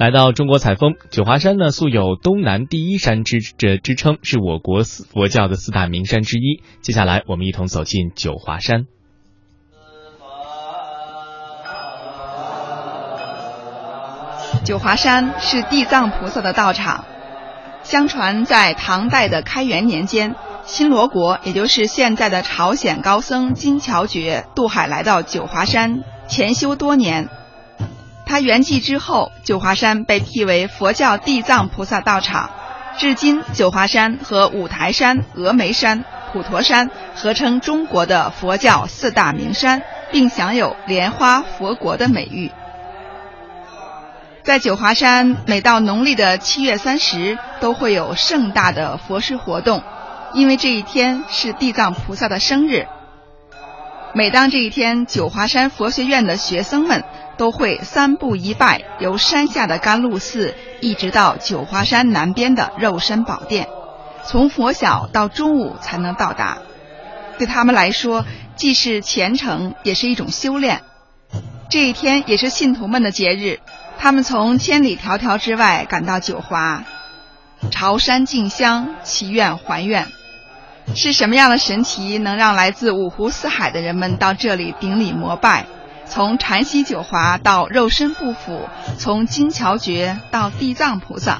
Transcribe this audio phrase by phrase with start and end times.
[0.00, 6.62] 来到中国采风，九华山呢素有东南第一山之这之称，是我国四佛教的四大名山之一。
[6.80, 8.86] 接下来，我们一同走进九华山。
[14.64, 17.04] 九华山是地藏菩萨的道场。
[17.82, 27.28] 相传在唐代的开元年间，新罗国也就是现在的朝鲜高僧金乔觉渡海来到九华山潜修多年。
[28.30, 32.48] 他圆寂之后，九华山被辟为佛教地藏菩萨道场。
[32.96, 42.52] 至今，九华山和五台山、峨眉山、普陀山合称中国的佛教四大名山，并享有“莲花佛国”的美誉。
[44.44, 49.82] 在九华山，每到农历的七月三十，都会有盛大的佛事活动，
[50.34, 52.86] 因为这一天是地藏菩萨的生日。
[54.12, 57.04] 每当这一天，九华山佛学院的学生们
[57.36, 63.68] 都会三步一拜，由山下的甘露寺一直到九华山南边的肉身宝殿，
[64.24, 66.58] 从佛晓到中午才能到达。
[67.38, 68.26] 对他们来说，
[68.56, 70.82] 既是虔诚，也是一种修炼。
[71.68, 73.60] 这一天也是信徒们的节日，
[73.96, 76.82] 他们从千里迢迢之外赶到九华，
[77.70, 80.08] 朝山敬香，祈愿还愿。
[80.94, 85.66] 是什么样的神奇能让来自五湖四海的人们到这里顶礼膜拜？
[86.06, 91.38] 从禅西九华到肉身不腐，从金桥诀到地藏菩萨，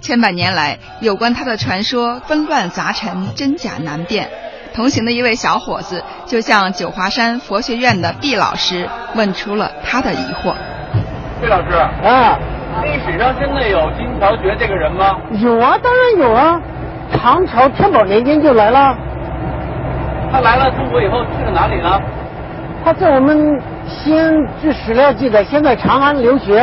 [0.00, 4.30] 千百年来有关他的传说纷乱杂陈，真假难辨。
[4.72, 10.54] 同行的一位小伙子就向九华山佛学院的毕老师问出了他的疑惑。
[11.40, 12.38] 毕老师啊，
[12.84, 15.16] 历史上真的有金桥诀这个人吗？
[15.42, 16.60] 有啊，当然有啊。
[17.12, 18.96] 唐朝天宝年间就来了，
[20.30, 21.98] 他来了中国以后去了哪里呢？
[22.84, 26.56] 他在我们西安据史料记载，先在长安留学，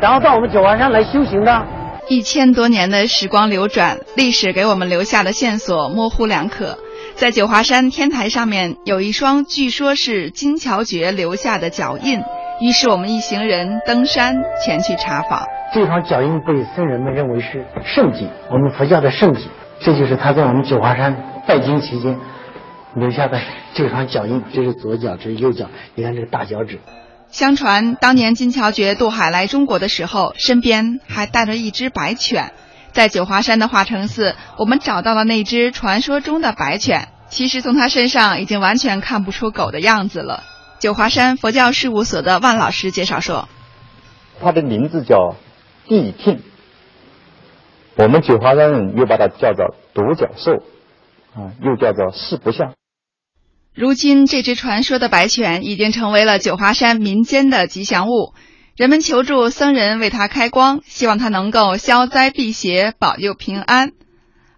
[0.00, 1.66] 然后到我们九华山来修行的。
[2.06, 6.78] 一千多年的时光流转，历史给我们留下的线索模糊两可。
[7.14, 12.20] 在九华山天台上面有一双据说是金乔觉留下的脚印，
[12.60, 15.44] 于是我们一行人登山前去查访。
[15.72, 19.48] 这双脚印被僧人们认为是圣迹，我们佛教的圣迹。
[19.84, 22.18] 这就是他在我们九华山拜经期间
[22.94, 23.38] 留下的
[23.74, 26.80] 这双脚印，这是左脚，这是右脚，你看这个大脚趾。
[27.28, 32.52] 相传当年金乔觉渡海来中国的时候，身边还带着一只白犬。
[32.92, 37.08] 在九华山的化成寺，我们找到了那只传说中的白犬。
[37.28, 40.44] 其实从它身上已经完全看不出狗的样子了。
[40.78, 43.48] 九华山佛教事务所的万老师介绍说，
[44.40, 45.34] 它的名字叫
[45.88, 46.40] 谛听。
[47.96, 50.64] 我们九华山人又把它叫做独角兽，
[51.32, 52.74] 啊，又叫做四不像。
[53.72, 58.34] 如今，这只传说的白犬已经成为了九华山民间的吉祥物，
[58.76, 63.92] 人们求助僧人为它开光，希望它能够消灾避邪、保佑平安。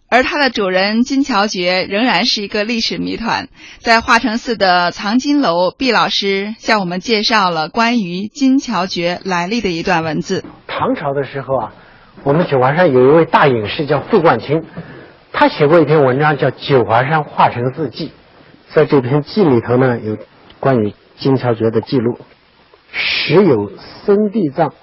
[0.08, 3.48] 而它的主人金乔觉仍然是一个历史谜团。
[3.80, 10.42] 在化成寺的藏经楼，毕老师向我们介绍了关于金乔觉来历的一段文字。
[10.66, 11.74] 唐朝的时候啊。
[12.26, 14.64] 我们九华山有一位大隐士叫费冠清，
[15.32, 18.08] 他写过一篇文章叫《九华山化成寺记》。
[18.74, 20.18] 在这篇记里头呢，有
[20.58, 22.18] 关于金乔觉的记录。
[22.90, 24.74] 时有僧地藏，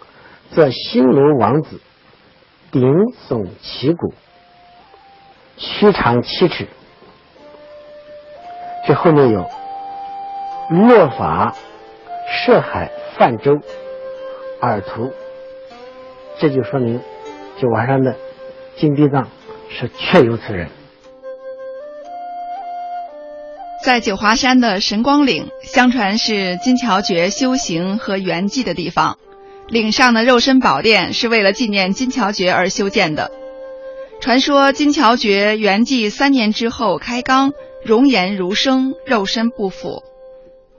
[0.51, 1.81] 在新罗王子，
[2.71, 2.81] 顶
[3.27, 4.13] 耸旗鼓，
[5.57, 6.65] 躯长七尺。
[8.87, 9.49] 这后面有
[10.69, 11.53] 落法
[12.25, 13.59] 涉海泛舟，
[14.61, 15.11] 尔图，
[16.39, 17.01] 这就说明。
[17.61, 18.15] 九华山的
[18.77, 19.29] 金地藏
[19.69, 20.69] 是确有此人。
[23.83, 29.17] 在九华山的神光岭，相传是金乔觉修行和圆寂的地方。
[29.67, 33.31] 岭上的肉身宝殿是为了纪念金乔觉而修建的。
[34.19, 37.51] 传说金乔觉圆寂三年之后开缸，
[37.83, 40.03] 容颜如生，肉身不腐。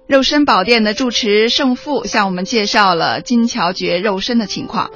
[0.06, 4.91] 肉身宝殿的住持圣父向我们介绍了金桥觉肉身的情况。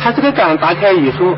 [0.00, 1.34] 他这个缸打开以后，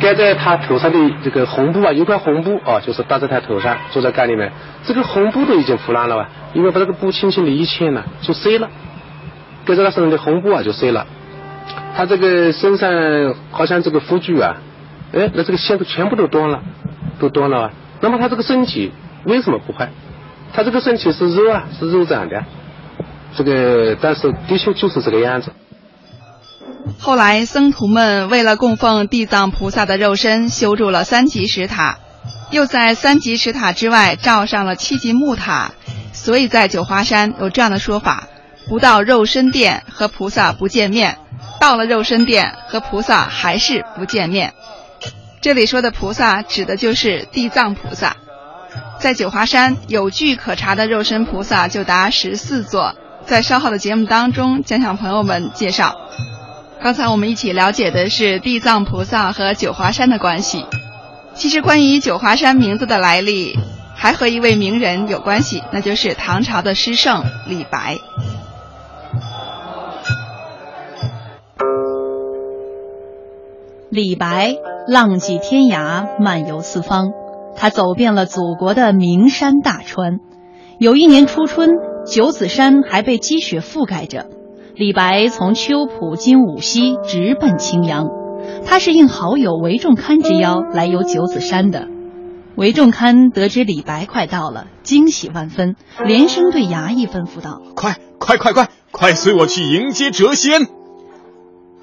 [0.00, 4.50] 盖在他头上的这个红布啊，有块红布啊，就是搭在他头上，坐在缸里面。
[4.86, 6.30] 这个红布都已经腐烂了吧？
[6.54, 8.70] 因为把这个布轻轻的一牵呢，就碎了，
[9.66, 11.06] 盖在他身上的红布啊就碎了。
[11.94, 14.56] 他这个身上好像这个护具啊，
[15.12, 16.62] 哎，那这个线都全部都断了，
[17.18, 17.72] 都断了。
[18.00, 18.90] 那么他这个身体
[19.24, 19.90] 为什么不坏？
[20.52, 22.44] 他这个身体是肉啊，是肉长的，
[23.36, 25.52] 这个但是的确就是这个样子。
[26.98, 31.98] 后来僧徒们为了供奉地藏菩萨的肉身，修筑了三级石塔，
[32.50, 35.72] 又在三级石塔之外罩上了七级木塔，
[36.12, 38.28] 所以在九华山有这样的说法：
[38.68, 41.18] 不到肉身殿和菩萨不见面，
[41.60, 44.54] 到了肉身殿和菩萨还是不见面。
[45.42, 48.16] 这里说的菩萨指的就是地藏菩萨。
[48.98, 52.94] 在九华山有据可查的肉身菩萨就达十四座，
[53.24, 55.94] 在稍后的节目当中将向朋友们介绍。
[56.82, 60.66] 刚才我们一起了解的是地藏菩萨和九华山的关系。
[61.34, 63.58] 其实关于九华山名字的来历，
[63.94, 67.98] 还和一位名人有关系，那就是唐朝的诗圣李白。
[73.90, 74.54] 李白
[74.88, 77.12] 浪迹天涯，漫游四方，
[77.56, 80.18] 他走遍了祖国的名山大川。
[80.78, 81.70] 有一年初春，
[82.06, 84.26] 九子山还被积雪覆盖着。
[84.74, 88.06] 李白从秋浦经五溪，直奔青阳。
[88.64, 91.88] 他是应好友韦仲堪之邀来游九子山的。
[92.56, 100.68] 韦仲堪得知李白快到了，惊喜万分，连声对衙役吩咐道：“快快快快快随我去迎接谪仙！”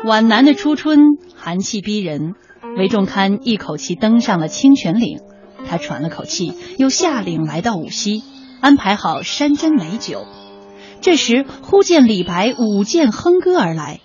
[0.06, 1.00] 皖南的初春，
[1.36, 2.34] 寒气逼人。
[2.78, 5.20] 韦仲堪一口气登上了清泉岭，
[5.68, 8.24] 他喘了口气，又下令来到五溪，
[8.62, 10.26] 安排好山珍美酒。
[11.02, 14.00] 这时，忽见李白舞剑哼歌而来，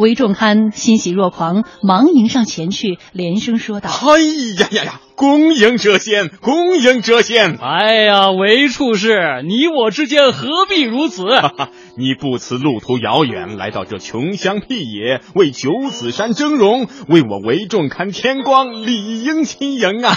[0.00, 4.18] 韦仲堪欣喜若狂，忙迎上前去，连声说道：“哎
[4.58, 7.58] 呀呀呀，恭迎谪仙，恭迎谪仙！
[7.60, 11.24] 哎呀，韦处士，你我之间何必如此？
[11.98, 20.16] 你不辞路途遥远，来到这穷乡僻野，为九子山峥嵘，为我韦仲堪添光，理应亲迎啊！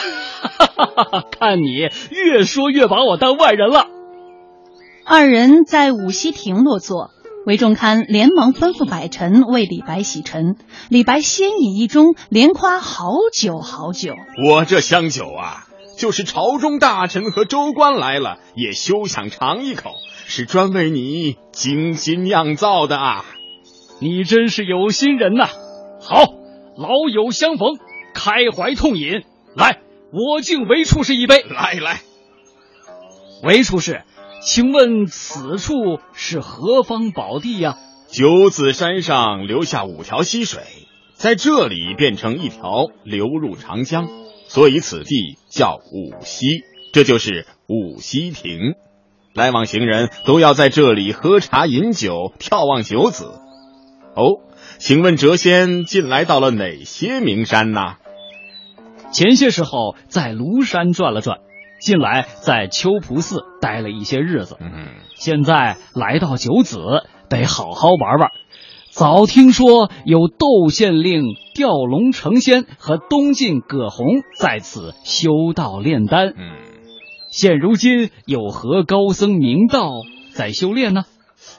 [1.38, 3.88] 看你越说越把我当外人了。”
[5.06, 7.12] 二人在五溪亭落座，
[7.46, 10.56] 韦仲堪连忙吩咐百臣为李白洗尘。
[10.90, 14.16] 李白先饮一盅，连夸好酒好酒。
[14.50, 15.68] 我这香酒啊，
[15.98, 19.92] 就是朝中大臣和州官来了，也休想尝一口，
[20.26, 23.26] 是专为你精心酿造的啊！
[24.00, 25.50] 你真是有心人呐！
[26.00, 26.26] 好，
[26.78, 27.78] 老友相逢，
[28.14, 29.24] 开怀痛饮。
[29.56, 29.80] 来，
[30.12, 31.44] 我敬韦处士一杯。
[31.44, 32.02] 来来，
[33.44, 34.04] 韦处士。
[34.46, 37.78] 请问此处是何方宝地呀？
[38.10, 40.62] 九子山上留下五条溪水，
[41.14, 44.10] 在这里变成一条流入长江，
[44.48, 46.46] 所以此地叫五溪，
[46.92, 48.74] 这就是五溪亭。
[49.34, 53.40] 来往行人都要在这里喝茶饮酒，眺望九子。
[54.16, 54.44] 哦，
[54.78, 57.96] 请问谪仙近来到了哪些名山呢？
[59.14, 61.40] 前些时候在庐山转了转。
[61.84, 66.80] 近来在秋浦寺待了一些日子，嗯，现在来到九子，
[67.28, 68.30] 得好好玩玩。
[68.90, 74.06] 早听说有窦县令吊龙成仙和东晋葛洪
[74.40, 76.54] 在此修道炼丹，嗯，
[77.30, 79.90] 现如今有何高僧明道
[80.32, 81.04] 在修炼呢？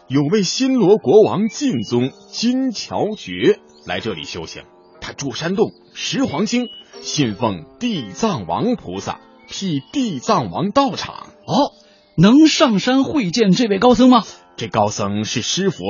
[0.09, 4.63] 有位新罗国王晋宗金乔觉来这里修行，
[5.03, 6.69] 他住山洞石黄精，
[7.03, 9.21] 信奉地藏王菩萨。
[9.49, 11.73] 替地藏王道场哦，
[12.17, 14.25] 能上山会见这位高僧吗？
[14.57, 15.83] 这高僧是师傅，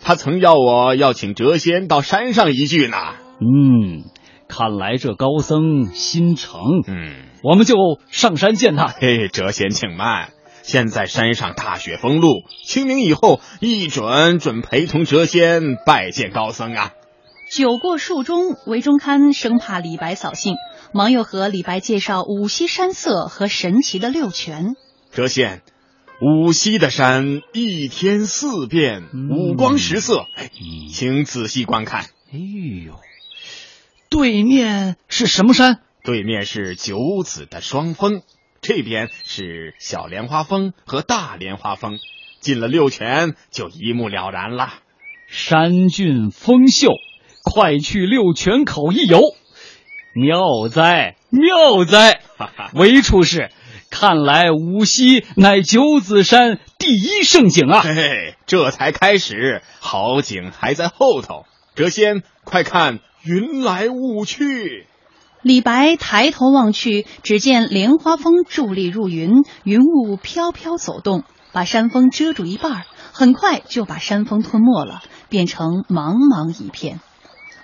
[0.00, 2.96] 他曾要我要请谪仙到山上一聚呢。
[3.40, 4.04] 嗯，
[4.48, 6.60] 看来这高僧心诚。
[6.86, 7.74] 嗯，我们就
[8.10, 8.86] 上山见他。
[8.86, 10.28] 嘿，谪仙请慢，
[10.62, 12.28] 现在山上大雪封路，
[12.64, 16.92] 清明以后一准准陪同谪仙拜见高僧啊。
[17.52, 20.54] 酒过数盅，韦中堪生怕李白扫兴。
[20.94, 24.76] 忙又和李白介绍五溪山色和神奇的六泉。
[25.12, 25.62] 谪仙，
[26.22, 30.24] 五溪的山一天四变，五光十色。
[30.36, 30.52] 哎，
[30.92, 32.04] 请仔细观看。
[32.32, 32.38] 哎
[32.86, 33.00] 呦，
[34.08, 35.80] 对面是什么山？
[36.04, 38.22] 对面是九子的双峰，
[38.60, 41.98] 这边是小莲花峰和大莲花峰。
[42.38, 44.74] 进了六泉，就一目了然了。
[45.26, 46.92] 山峻峰秀，
[47.42, 49.18] 快去六泉口一游。
[50.14, 52.20] 妙哉妙哉！
[52.72, 53.50] 韦处士，
[53.90, 57.80] 看来无锡乃九子山第一胜景啊！
[57.80, 61.46] 嘿，这才开始，好景还在后头。
[61.74, 64.86] 谪仙，快看云来雾去。
[65.42, 77.00] 李白抬头望去，只见莲花峰伫立入云，云雾飘飘走动，把山峰遮住一半，很快就把山峰吞没了，变成茫茫一片。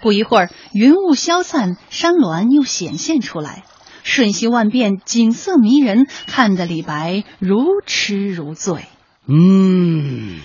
[0.01, 3.65] 不一会儿，云雾消散，山峦又显现出来。
[4.03, 8.87] 瞬息万变，景色迷人，看得李白如痴如醉。
[9.27, 10.41] 嗯，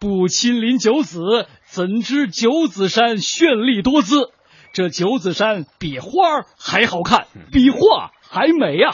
[0.00, 1.20] 不亲临九子，
[1.64, 4.30] 怎知九子山绚丽多姿？
[4.72, 6.10] 这九子山比花
[6.58, 8.90] 还好看，比画还美呀、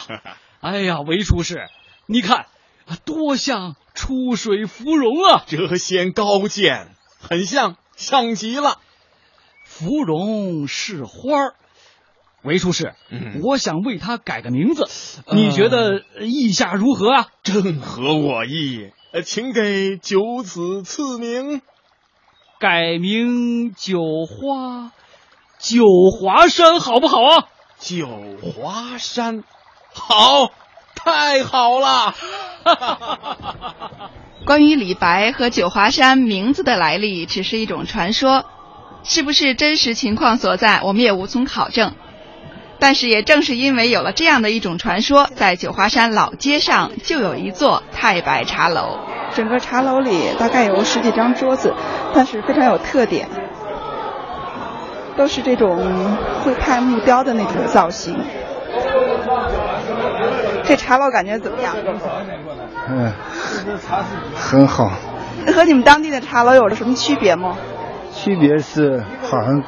[0.59, 1.65] 哎呀，韦处士，
[2.05, 2.45] 你看，
[3.03, 5.43] 多像出水芙蓉啊！
[5.47, 8.77] 谪仙高见，很像，像极了。
[9.81, 11.55] 芙蓉是花儿，
[12.43, 14.87] 韦处士，嗯我想为他改个名字，
[15.31, 17.27] 你觉得意下如何啊？
[17.41, 21.61] 正合我意，呃请给九子赐名。
[22.59, 23.97] 改名九
[24.27, 24.91] 花，
[25.57, 27.47] 九华山好不好啊？
[27.79, 28.07] 九
[28.39, 29.43] 华山，
[29.95, 30.51] 好，
[30.95, 32.13] 太好了。
[34.45, 38.45] 关于李白和九华山名字的来历，只是一种传说，
[39.03, 41.93] 是不是真实情况所在，我们也无从考证。
[42.79, 48.97] 但是也正是因为有了这样的一种传说，在九华山老街上就有一座太白茶楼。
[49.33, 51.73] 整个茶楼里大概有十几张桌子，
[52.13, 53.29] 但是非常有特点，
[55.15, 58.17] 都是这种徽派木雕的那种造型。
[60.63, 61.75] 这茶楼感觉怎么样？
[62.89, 63.11] 嗯，
[64.35, 64.91] 很好。
[65.53, 67.55] 和你们当地的茶楼有着什么区别吗？
[68.13, 69.63] 区别是好像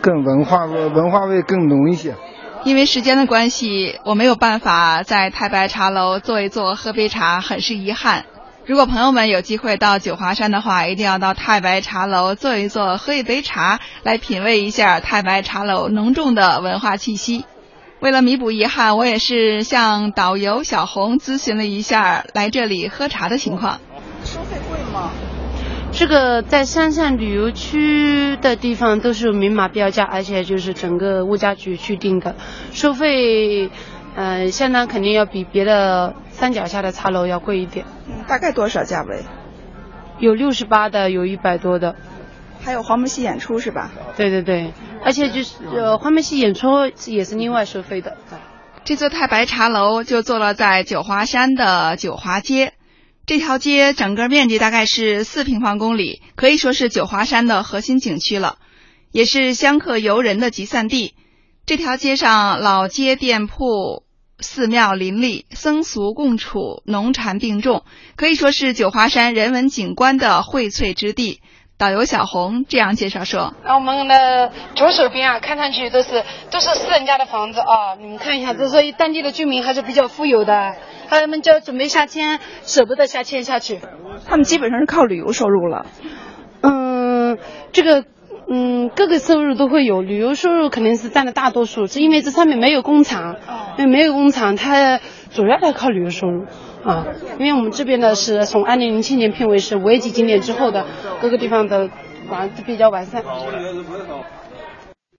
[0.00, 2.14] 更文化味文化味更浓一些。
[2.64, 8.24] 因为时间的关系，我没有办法在太白茶楼坐一坐、喝杯茶，很是遗憾。
[8.64, 17.44] 如果朋友们有机会到九华山的话，一定要到太白茶楼坐一坐、喝一杯茶，来品味一下太白茶楼浓重的文化气息。
[18.00, 23.80] 为了弥补遗憾，我也是向导游小红咨询了一下来这里喝茶的情况。
[25.96, 32.34] 这个在山上旅游区的地方都是明码标价，而且就是整个物价局去定的，
[32.72, 33.70] 收费，
[34.16, 37.86] 呃，相当肯定要比别的山脚下的茶楼要贵一点。
[38.08, 39.22] 嗯，大概多少价位？
[40.18, 41.94] 有六十八的，有一百多的。
[42.60, 43.92] 还有黄梅戏演出是吧？
[44.16, 44.72] 对对对，
[45.04, 48.16] 而且就是呃，黄梅戏演出也是另外收费的。
[48.84, 52.72] 这座太白茶楼就坐落在九华山的九华街。
[53.26, 58.58] 这条街整个面积大概是四平方公里，可以说是九华山的核心景区了，
[59.12, 61.14] 也是香客游人的集散地。
[61.64, 64.02] 这条街上老街店铺、
[64.40, 67.84] 寺庙林立，僧俗共处，农禅并重，
[68.16, 71.40] 可以说是九华山人文景观的荟萃之地。
[71.76, 80.76] 导游小红这样介绍说：“那我们的左手边啊，看上去都是都是私人家的房子啊，你们看一下，这是当地的居民还是比较富有的，
[81.20, 83.80] 他们就准备下签，舍不得下签下去。
[84.26, 85.86] 他们基本上是靠旅游收入了。
[86.60, 87.38] 嗯，
[87.72, 88.04] 这个
[88.48, 93.36] 嗯各个收入都会有，旅游收入肯定是占了大多数，是因为这上面没有工厂，
[93.78, 96.46] 因为没有工厂，它主要的靠旅游收入。
[96.84, 97.06] 啊，
[97.38, 100.84] 因为我们这边呢是从二零零七年评为是五 A 级景点之后的
[101.22, 101.88] 各个地方的
[102.28, 103.24] 完比较完善。